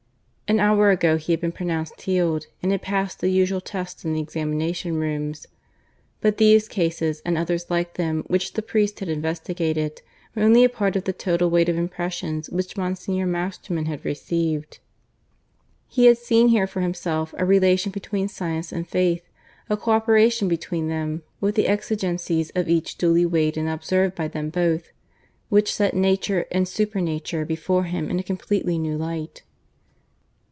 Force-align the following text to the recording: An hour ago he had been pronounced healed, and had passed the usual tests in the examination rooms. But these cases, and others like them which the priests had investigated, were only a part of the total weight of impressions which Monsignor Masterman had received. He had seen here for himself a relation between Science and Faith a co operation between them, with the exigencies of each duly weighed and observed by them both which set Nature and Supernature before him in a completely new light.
An 0.51 0.59
hour 0.59 0.89
ago 0.89 1.15
he 1.15 1.31
had 1.31 1.39
been 1.39 1.53
pronounced 1.53 2.01
healed, 2.01 2.47
and 2.61 2.73
had 2.73 2.81
passed 2.81 3.21
the 3.21 3.29
usual 3.29 3.61
tests 3.61 4.03
in 4.03 4.11
the 4.11 4.19
examination 4.19 4.95
rooms. 4.97 5.47
But 6.19 6.39
these 6.39 6.67
cases, 6.67 7.21
and 7.25 7.37
others 7.37 7.69
like 7.69 7.93
them 7.93 8.25
which 8.27 8.51
the 8.51 8.61
priests 8.61 8.99
had 8.99 9.07
investigated, 9.07 10.01
were 10.35 10.43
only 10.43 10.65
a 10.65 10.67
part 10.69 10.97
of 10.97 11.05
the 11.05 11.13
total 11.13 11.49
weight 11.49 11.69
of 11.69 11.77
impressions 11.77 12.49
which 12.49 12.75
Monsignor 12.75 13.25
Masterman 13.25 13.85
had 13.85 14.03
received. 14.03 14.79
He 15.87 16.07
had 16.07 16.17
seen 16.17 16.49
here 16.49 16.67
for 16.67 16.81
himself 16.81 17.33
a 17.37 17.45
relation 17.45 17.89
between 17.93 18.27
Science 18.27 18.73
and 18.73 18.85
Faith 18.85 19.23
a 19.69 19.77
co 19.77 19.91
operation 19.91 20.49
between 20.49 20.89
them, 20.89 21.23
with 21.39 21.55
the 21.55 21.69
exigencies 21.69 22.51
of 22.57 22.67
each 22.67 22.97
duly 22.97 23.25
weighed 23.25 23.55
and 23.55 23.69
observed 23.69 24.15
by 24.15 24.27
them 24.27 24.49
both 24.49 24.91
which 25.47 25.73
set 25.73 25.93
Nature 25.93 26.45
and 26.51 26.67
Supernature 26.67 27.45
before 27.45 27.85
him 27.85 28.09
in 28.09 28.19
a 28.19 28.21
completely 28.23 28.77
new 28.77 28.97
light. 28.97 29.43